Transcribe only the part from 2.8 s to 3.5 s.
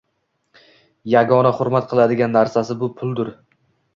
bu puldir!